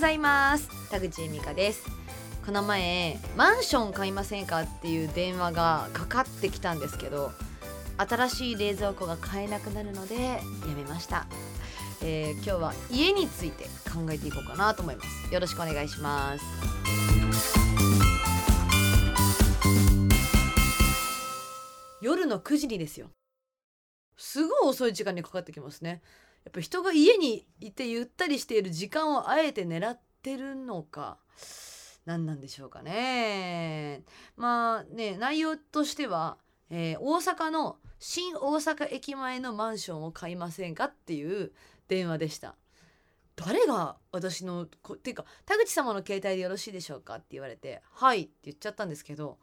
[0.00, 0.66] ございます。
[0.88, 1.84] 田口恵美香です。
[2.46, 7.32] この前マンション買いませんかっていう電話がかかってきたんですけど
[7.98, 10.40] 新しい冷蔵庫が買えなくなるのでや
[10.74, 11.26] めました、
[12.02, 15.34] えー、今日は家について考えていこうかなと思います。
[15.34, 16.44] よろしくお願いします。
[22.00, 23.10] 夜の9時ですよ。
[24.16, 26.00] すごい遅い時間にかかってきますね。
[26.44, 31.18] やっぱ人が家にいてゆったりしている時間をあえて狙ってるのか
[32.06, 34.02] 何なんでしょうかね。
[34.36, 36.38] まあね内容としては、
[36.70, 41.52] えー、大阪の新大阪駅前のマンションを買いませんかっていう
[41.88, 42.56] 電話でした。
[43.36, 49.38] 誰が私のこっていうか田口様の携帯でよろしいでしょうかって言われて「はい」って言っちゃったんですけど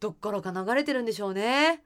[0.00, 1.84] どっからか流れてるんでしょうね。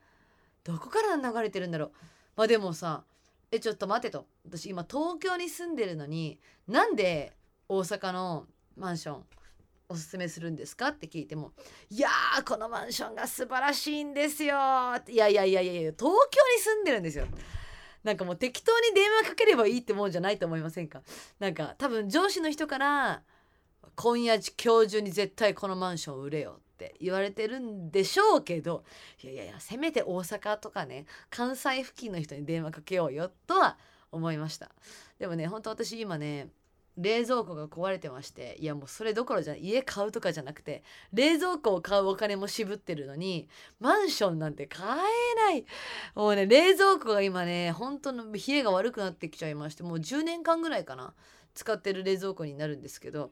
[0.65, 1.93] どこから流れてるんだろう。
[2.37, 3.05] まあでもさ
[3.53, 4.27] えちょっと待てと。
[4.47, 7.36] 私今東京に住んでるのになんで
[7.69, 9.25] 大阪のマンション
[9.91, 11.53] おすすめするんですかって聞いても
[11.91, 14.56] 「いやーこのマンションが素晴らしいんですよ」
[15.06, 15.98] いやいやいやいやいや東
[16.30, 17.27] 京に住んでるんですよ。
[18.03, 21.03] なんかもう適当に電話かければいいってもんじゃないと思いませんか？
[21.39, 23.23] なんか多分上司の人から
[23.95, 28.85] 「今夜今日中に絶対このマンション売れよ」って言われてるんでしょうけど
[29.23, 33.79] いやいやいやせめて大阪とかね関西付近の人に電話かけようよとは
[34.11, 34.71] 思いました。
[35.19, 36.49] でもね本当私今ね
[36.99, 40.83] 冷蔵庫が壊れてましていやもうそれどころじゃ家買うとかじゃなくて
[41.15, 43.49] 冷蔵庫を買うお金も渋ってるのに
[43.81, 45.65] マンションなんて買えない。
[46.15, 51.15] もうね冷蔵庫が今ね本当の冷えが悪くなってきちゃいましてもう10年間ぐらいかな
[51.55, 53.31] 使ってる冷蔵庫になるんですけど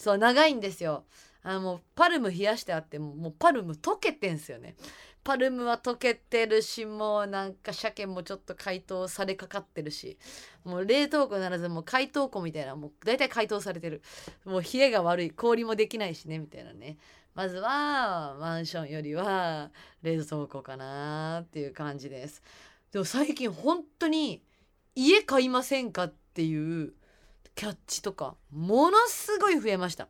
[0.00, 1.04] そう長いんですよ。
[1.42, 4.74] あのもうパルム冷やしてあってももうパルム溶けてんすよね。
[5.22, 10.16] パルムは溶けてるしもうなんか鮭もちょっと解凍されかかってるし
[10.64, 14.00] もう冷凍庫ならずもう解凍庫みたいなもう大体解凍されてる。
[14.46, 15.30] もう冷えが悪い。
[15.32, 16.96] 氷もできないしねみたいなね。
[17.34, 19.70] まずはマンションよりは
[20.02, 22.42] 冷蔵庫かなっていう感じです。
[22.90, 24.42] でも最近本当に
[24.94, 26.94] 家買いませんかっていう
[27.60, 30.08] キャッチとかものすごい増えました。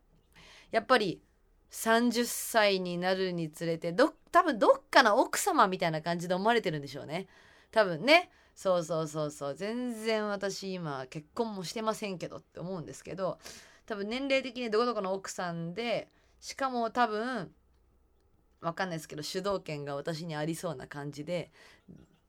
[0.70, 1.20] やっぱり
[1.72, 7.26] 30歳になるにつれてど多分どっかの奥様みたいな感じで思われてるんでしょうね。
[7.72, 8.30] 多分ね。
[8.54, 9.54] そうそうそうそう。
[9.56, 13.40] 全然私今結婚もしてませんけどって思うんですけど
[13.84, 17.50] 多分年齢的にどこどこの奥さんでしかも多分
[18.60, 21.50] わかんないですけど主導権が私にありそうな感じで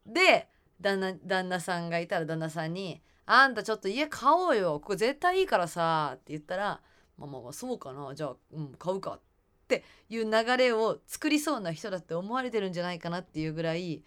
[0.04, 0.48] で
[0.82, 6.82] 旦那旦那さんがいたら旦那さんに「あんたちょっと家買おうよここ絶対いいからさ」って言ったら
[7.18, 9.20] 「まあまあまあそうかなじゃあうん買うか」っ
[9.68, 14.04] ていう流れを作りそうな人だって思われてるんじゃないかなっていうぐらい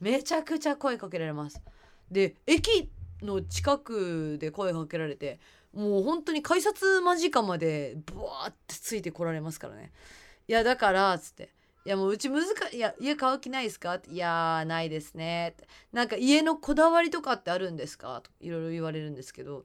[0.00, 1.60] めちゃくちゃ声かけられます。
[2.10, 2.90] で駅
[3.20, 5.40] の近くで声かけられて
[5.72, 9.92] もう本当に改札間近までブワーってついてこられますからね。
[10.46, 11.52] いやだからっつって
[11.88, 19.64] 「いやもううち難いいや家買う気ないですか?」って「いやないですね」って「なんか家のこだわりとかってあるんですか?」といろいろ言われるんですけど。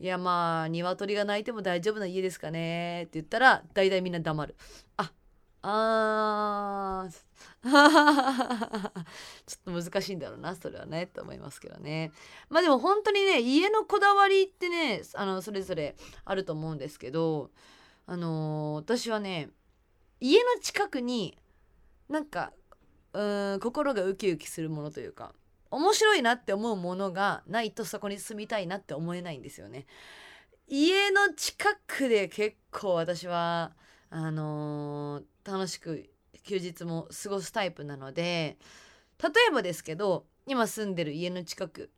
[0.00, 3.02] いやまあ鶏が鳴いても大丈夫な家ですかね？
[3.02, 4.54] って言ったら大体みんな黙る。
[4.96, 5.10] あ
[5.62, 7.10] あー。
[9.44, 12.12] ちょっと難しいんだろうなそれはねと思いますけどね。
[12.48, 17.50] まあでも本当にね家のこだわりってねあのそれぞれあると思うんですけど
[18.06, 19.50] あのー、私はね
[20.20, 21.36] 家の近くに
[22.08, 22.52] なんか
[23.12, 25.32] うん心がウキウキするものというか
[25.70, 29.86] 面白いなって思うものがないとそこに住みたいなって思えないんですよね。
[30.66, 33.72] 家の近くで結構私は
[34.10, 36.10] あのー、楽しく
[36.44, 38.58] 休日も過ごすタイプなので
[39.22, 41.90] 例えばですけど今住んでる家の近く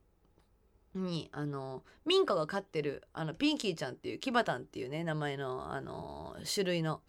[0.94, 7.00] にあの民家が飼ってるあのピンキーちゃんっていうキバタンっていうね名前のあの種類の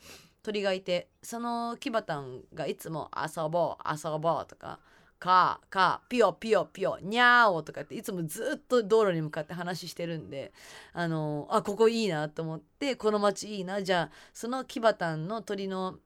[0.43, 4.79] 鳥がいてそのキバタンがいつも「遊ぼう遊ぼう」とか
[5.19, 10.51] かかピヨピヨピヨにゃーおとかっていつもずっと道路に向かって話してるんで
[10.93, 15.99] あのあここいいなと思ってこの町いいなじゃあそのキバタンの鳥の、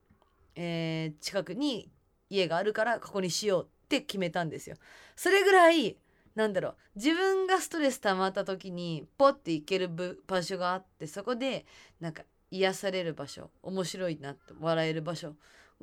[0.54, 1.90] えー、近くに
[2.28, 4.76] 家があるからここにしようって決めたんですよ。
[5.14, 5.96] それぐらい
[6.34, 9.88] なんだろう自分がストレス溜まった時にポッて行ける
[10.26, 11.64] 場所があってそこで
[12.00, 15.34] なんか癒される場所面白いなって笑える場所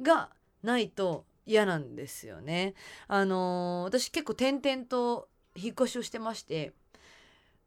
[0.01, 0.29] が
[0.61, 2.73] ないと嫌なんですよね。
[3.07, 6.73] あのー、私結構転々と引っ越しをしてまして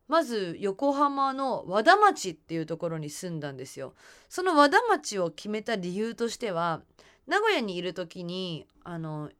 [0.08, 3.94] まず横浜の和田町っていうところに住んだんですよ。
[4.28, 6.82] その和田町を決めた理由としては
[7.26, 9.30] 名古屋にいる時にあの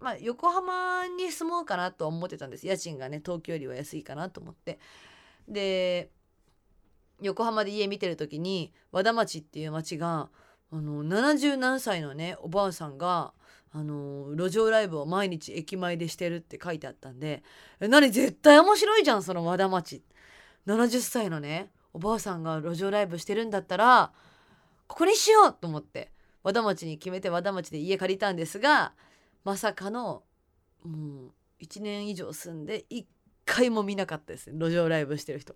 [0.00, 4.78] まあ横浜に住もうかなと思ってたんです家賃がね東京よりは安いかなと思って。
[5.48, 6.10] で
[7.22, 10.28] 横浜で家見てる時に和田町っていう町が
[10.70, 13.32] あの70何歳のねおばあさんが
[13.72, 17.42] あの路上ライブを毎日駅前でしてるって書いてあったんで
[17.80, 20.02] え何絶対面白いじゃんその和田町。
[20.66, 24.12] 70歳のねおばあさんが路上ライブしてるんだったら
[24.86, 28.92] ここにしようと思って和田町に決めて和田町で家借りたんですが
[29.44, 30.22] まさかの
[30.84, 31.32] もう
[31.62, 33.04] 1年以上住んで1
[33.44, 35.54] 回も見なかったですね路上ライブしてる人。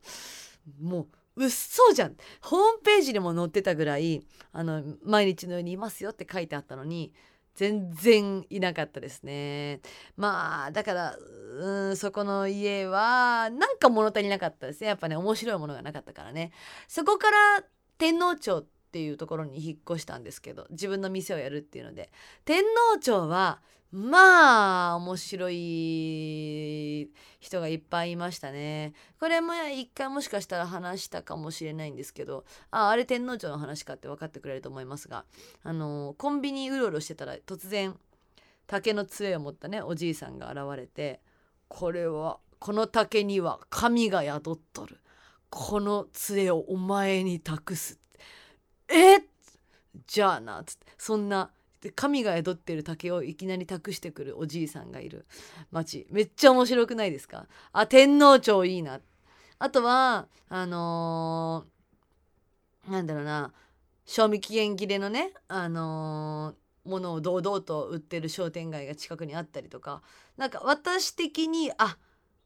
[0.80, 2.16] もううっそじゃん。
[2.40, 4.22] ホームページにも載ってたぐらい
[4.52, 7.12] あの毎日のようにいますよって書いてあったのに
[7.54, 9.80] 全然いなかったですね。
[10.16, 14.88] まあだからうんそこの家はなんか物足りなかったですね。
[14.88, 16.52] やっぱね面白いものがなかったからね。
[16.88, 17.64] そこから
[17.98, 22.10] 天皇町っていうところに引っ越したんですけど自分の店をやるっていうので。
[22.44, 22.62] 天
[22.92, 23.60] 皇町は
[23.96, 27.10] まあ面白い
[27.40, 28.92] 人がいっぱいいましたね。
[29.18, 35.24] これも一回もしかしたら話したかもしれないんですけどああれ天皇町の話かって分かってくれると思いますが
[35.62, 37.96] あのコンビニうろうろしてたら突然
[38.66, 41.20] 竹の杖を持ったねおじいさんが現れて
[41.68, 44.98] これはこの竹には神が宿っとる。
[45.48, 47.98] この杖をお前に託す
[48.88, 49.20] え
[50.06, 50.86] じゃあなつって。
[50.98, 51.50] そんな
[51.86, 55.24] で神が宿ってる竹をいきなり託してくるおじいさんがいる。
[55.70, 57.46] 町めっちゃ面白くないですか？
[57.72, 59.00] あ天皇町いいな。
[59.60, 63.52] あとはあのー、なんだろうな。
[64.04, 70.02] 賞味期限切れのねあのー、ものを堂々と売ってる商店街が近くにあったりとか。
[70.36, 71.98] なんか私的にあ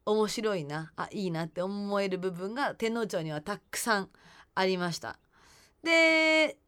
[0.04, 0.92] 面白いな。
[0.96, 4.10] あいいなって思える部分が天皇町にはたくさん
[4.54, 5.18] ありました。
[5.82, 6.58] で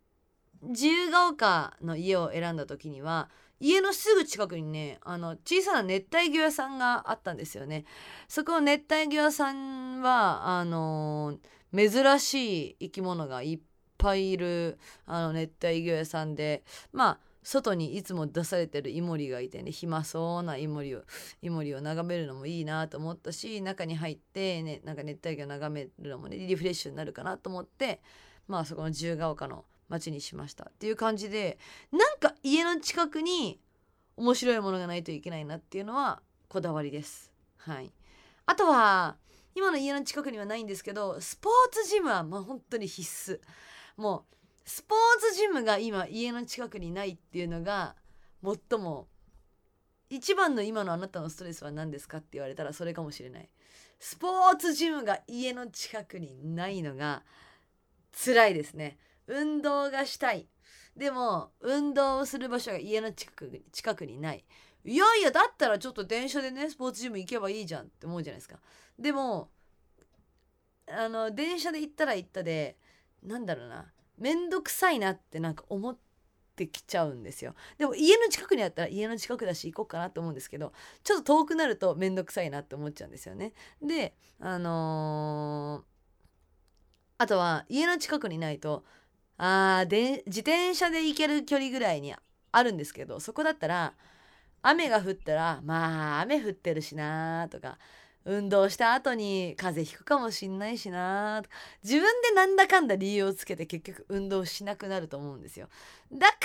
[0.63, 3.29] 自由が丘の家を選んだ時には
[3.61, 7.85] 家のすぐ近くにねあの小さな熱帯魚屋さんがあったんですよね。
[8.29, 11.39] そこの熱帯魚屋さんはあの
[11.75, 13.61] 珍しい生き物がいっ
[13.99, 21.03] ぱいいるあの熱帯魚屋さんでまあ外にいつも出されてるイモリがいてね暇そうなイモリを
[21.41, 28.01] イモリを眺めるのもいいなと思ったし中に入ってねなんか熱帯魚眺めるのもねリフレッシュになるかなと思って
[28.49, 31.59] まあそこの自由が丘の町にしましたっていう感じで
[31.93, 33.61] なんか家の近くに
[34.17, 37.33] 面白いものがないといけないなっていうのはこだわりです。
[37.59, 37.93] はい、
[38.47, 39.17] あとは
[39.55, 43.41] 今の家の近くにはないんですけどスポーツジムはまあ本当に必須。
[44.01, 47.95] もうスポーツジムが今家の近くにないっていうのが
[48.43, 49.09] 最も
[50.09, 53.49] 一番の今のあなたのストレスは何ですかって言われたらそれかもしれない。
[53.99, 57.23] スポーツジムが家の近くにないのが
[58.25, 58.99] 辛いですね。
[59.27, 60.49] 運動がしたい。
[60.97, 64.45] でも運動をする場所が家の近く近くにない。
[64.85, 68.59] いやいやだったらちょっと電車でねスポーツジム行けばいいじゃんって思うじゃないですか。
[68.99, 69.51] でも
[70.89, 72.77] あの電車で行ったら行ったで
[73.23, 73.93] なんだろうな。
[74.19, 75.97] 面倒くさいなってなんか思っ
[76.55, 77.55] てきちゃうんですよ。
[77.79, 80.73] でも家の近くにあったら家の近くだし行こうかなと思うんですけど
[81.03, 83.53] ちょっと遠くなると面倒くさいなって思っちゃうんですよね。
[83.81, 85.83] であのー、
[87.19, 88.85] あとは家の近くにないと
[89.45, 92.15] あで自転車で行ける距離ぐらいに
[92.53, 93.95] あるんですけどそこだったら
[94.63, 97.77] 雨が降ったらまあ雨降ってるしなとか
[98.25, 101.43] 運動した後に風邪ひくかもしんないしな
[101.83, 105.69] 自分でなんだかんだ理由をつけて結局運動しなくなると思うんですよ。
[106.13, 106.37] だか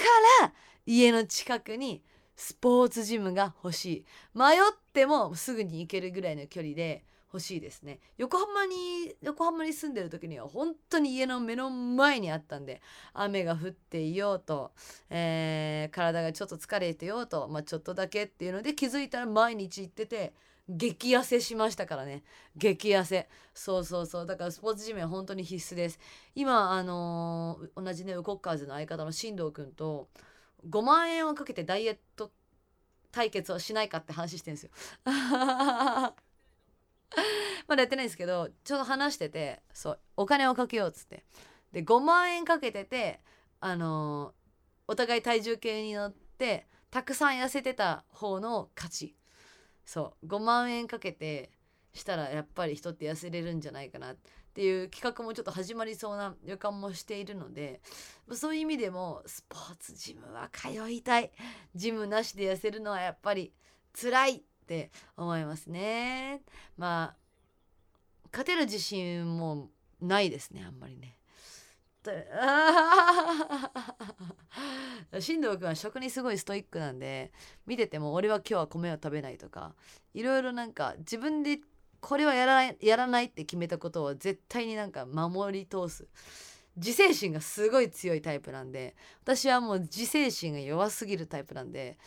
[0.41, 0.53] ら
[0.87, 2.01] 家の近くに
[2.35, 4.05] スポーツジムが欲しい。
[4.33, 4.59] 迷っ
[4.91, 7.03] てもすぐに行けるぐらいの距離で
[7.33, 7.99] 欲しいですね。
[8.17, 12.81] 横浜に横浜に住んでる時には本当に家の目の前にあったんで
[13.13, 14.71] 雨が降っていようと、
[15.09, 20.33] えー、体がちょっと疲れてようと、まあ、ちょっとだけっていうので気づいたら毎日行ってて
[20.69, 22.23] 激痩せしましたからね。
[22.55, 23.29] 激痩せ。
[23.53, 24.25] そうそうそう。
[24.25, 25.99] だからスポーツジムは本当に必須です。
[26.35, 30.09] 今あのー、同じねウコッカーズの相方の進藤君と
[30.69, 32.31] 5万円をかけてダイエット
[33.11, 34.71] 対決をしないかって話してるんですよ。
[37.67, 41.25] まだやってないんですけどちょうど話しててそうお金をかけようっつって。
[41.71, 43.19] で5万円かけてて
[43.59, 44.33] あのー、
[44.87, 49.15] お互い体重計に乗ってたくさん痩せてた方の勝ち
[49.85, 51.51] そう5万円かけて
[51.93, 54.17] したらやっぱり人って痩せれるんじゃないかなっ
[54.53, 57.81] ていう企画もちょっと始まりそうな予感もしているので
[58.31, 61.31] そういう意味でもスポーツジムは通いたい。
[61.75, 63.53] ジムなしで痩せるのはやっぱり
[63.99, 64.43] 辛い。
[64.67, 66.41] って思いますね。
[66.77, 67.17] まあ
[68.31, 69.69] 勝てる自信も
[70.01, 71.15] ないですねあんまりね。
[75.19, 77.33] 進藤君は食にすごいストイックなんで
[77.65, 79.73] 見てても俺は今日は米を食べないとか
[80.13, 81.59] いろいろなんか自分で
[81.99, 86.07] これはやらないやらないって決めたことを絶対になんか守り通す
[86.77, 91.97] 自制心がすごい強いタイプなんで私はもう自制心が弱すぎるタイプなんで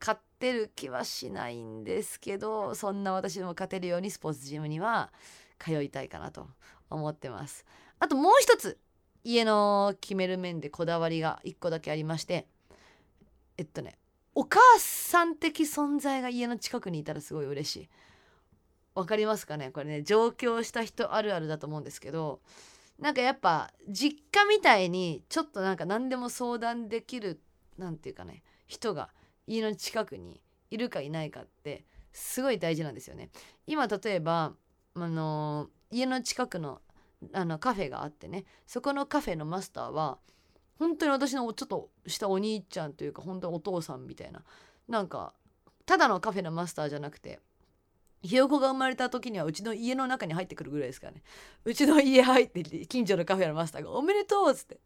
[0.00, 5.10] 勝ってる気はしないんですけどそんな私でも勝てるようにスポーツジムには
[5.58, 6.46] 通いたいかなと
[6.90, 7.64] 思ってます。
[7.98, 8.78] あともう一つ
[9.24, 12.46] 家の決める面でこだわりが1個だけありまして
[13.56, 13.98] えっとね
[14.34, 17.88] お母さん的存在が家の近くにいたらすごい嬉しい。
[18.94, 19.70] わかりますかね？
[19.70, 22.40] これね上京した人あるあるだと思うんですけど
[22.98, 27.40] なんかやっぱ実家みたいにちょっとなんか何でも相談できる
[27.76, 29.10] なんていうかね人が
[29.48, 30.40] 家の近くに
[30.70, 33.30] いるかいないかってすごい大事なんですよね。
[33.66, 34.52] 今例えば
[34.94, 36.80] あの家の近くの
[37.32, 40.18] あのカフェがあってねそこのカフェのマスターは
[40.78, 44.44] 本当に私のちょっとしたお兄ちゃんというか本当にお父さんみたいな
[44.88, 45.32] なんか
[45.84, 47.40] ただのカフェのマスターじゃなくて
[48.22, 51.22] ひよこが生まれた時にはうちの家の中に入ってくるぐらいですからね
[51.64, 54.80] うちの家入って近所のカフェのマスターが「おめでとう!」っつって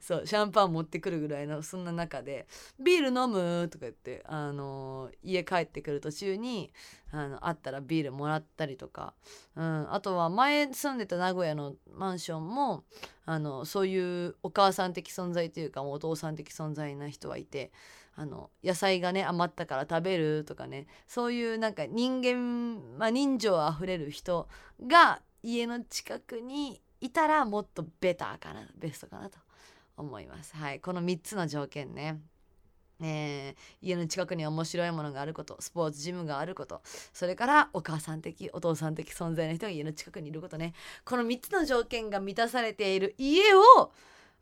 [0.00, 2.46] そうシャンパン持ってくるぐらいのそんな中で
[2.80, 6.72] 「ビール飲む?」とか言って、あのー、家帰ってくる途中に
[7.12, 9.14] あのあったらビールもらったりとか、
[9.56, 12.84] うん、あとは前住んでた名古屋のマンションも
[13.24, 17.70] あのそういうお母さん的存在というかお父さん的存在な人はいて
[18.16, 24.48] あの野菜がね余ったから食べるとかねそういうなんか人間、まあ、人情あふれる人
[24.86, 29.38] が家の近くにいたらもっとベターかなベストかなと
[29.96, 30.54] 思います。
[30.56, 32.20] はい、この3つの条件ね。
[33.02, 40.74] えー、家の近くに面白いものがあることスポーツジムがあることそれからお母さん的お父さん的存在の人が家の近くにいることね。
[41.04, 43.92] この3つの条件が満たされている家を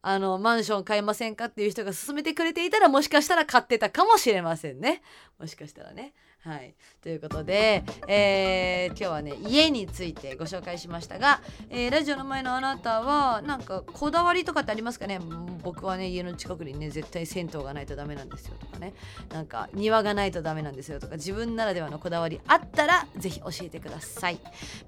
[0.01, 5.03] あのマンション買いませんかっていう人が勧めてくれていたらもしかしたら買ってたかもしれませんね。
[5.39, 6.15] もしかしたらね。
[6.45, 15.19] はい、ということで、えー、今日はね家についてご紹介しましたが、えー、ラジオの前のあなたはなんかこだわりとかってありますかね？
[15.63, 18.95] 僕はね家の近くにね絶対銭湯がないとダメなんですよとかね。
[19.31, 24.39] なんか庭がないとダメなんですよとか自分ならではのこだわりあったらぜひ教えてください。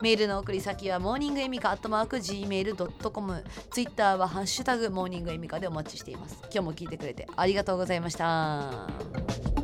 [0.01, 6.39] メールの送り先はモーニングエミカアットマーク Gmail.com ツイッターはハッシュタグモーニングエミカでお待ちしています。
[6.45, 9.60] 今日も聞いてくれてありがとうございました。